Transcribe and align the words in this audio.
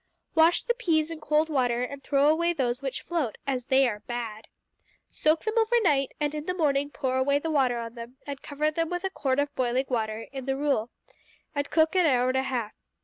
Wash 0.33 0.63
the 0.63 0.73
peas 0.73 1.11
in 1.11 1.19
cold 1.19 1.47
water 1.47 1.83
and 1.83 2.01
throw 2.03 2.27
away 2.27 2.53
those 2.53 2.81
which 2.81 3.03
float, 3.03 3.37
as 3.45 3.67
they 3.67 3.87
are 3.87 3.99
bad. 4.07 4.47
Soak 5.11 5.43
them 5.43 5.53
overnight, 5.59 6.15
and 6.19 6.33
in 6.33 6.47
the 6.47 6.55
morning 6.55 6.89
pour 6.89 7.17
away 7.17 7.37
the 7.37 7.51
water 7.51 7.77
on 7.77 7.93
them 7.93 8.17
and 8.25 8.41
cover 8.41 8.71
them 8.71 8.89
with 8.89 9.03
a 9.03 9.11
quart 9.11 9.37
of 9.37 9.49
the 9.49 9.53
boiling 9.55 9.85
water 9.89 10.25
in 10.31 10.45
the 10.47 10.57
rule, 10.57 10.89
and 11.53 11.69
cook 11.69 11.95
an 11.95 12.07
hour 12.07 12.29
and 12.29 12.37
a 12.37 12.41
half. 12.41 12.73